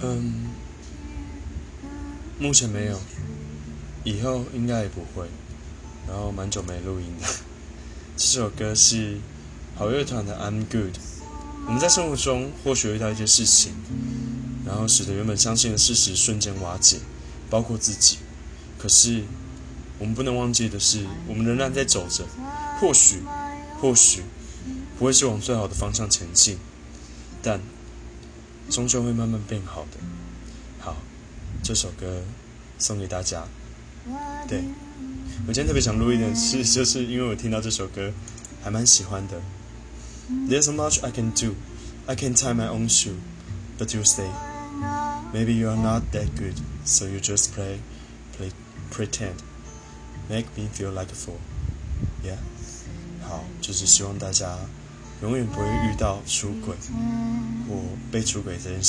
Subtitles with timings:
[0.00, 0.46] 嗯，
[2.38, 3.00] 目前没有，
[4.04, 5.26] 以后应该也不会。
[6.06, 7.26] 然后蛮久没录音的。
[8.16, 9.18] 这首歌是
[9.76, 10.94] 好乐团的《I'm Good》。
[11.66, 13.72] 我们在生活中或许遇到一些事情，
[14.64, 16.98] 然后使得原本相信的事实瞬间瓦解，
[17.50, 18.18] 包括自己。
[18.78, 19.24] 可是
[19.98, 22.24] 我们不能忘记的是，我们仍然在走着。
[22.80, 23.22] 或许，
[23.80, 24.22] 或许
[24.98, 26.56] 不会是往最好的方向前进，
[27.42, 27.60] 但
[28.70, 29.98] 终究会慢慢变好的。
[30.80, 30.96] 好，
[31.62, 32.22] 这首歌
[32.78, 33.44] 送给大家。
[34.48, 34.62] 对。
[35.46, 38.12] 我今天特别想录一点事，就是因为我听到这首歌，
[38.62, 39.40] 还蛮喜欢的。
[40.48, 41.54] There's so much I can do,
[42.06, 43.14] I can tie my own shoe,
[43.78, 44.26] but you say
[45.32, 47.78] maybe you are not that good, so you just play,
[48.36, 48.50] play,
[48.90, 49.36] pretend,
[50.28, 51.38] make me feel like a fool.
[52.22, 52.38] Yeah，
[53.26, 54.58] 好，就是希望大家
[55.22, 56.74] 永远不会遇到出轨
[57.68, 57.74] 或
[58.10, 58.86] 被出轨这件事。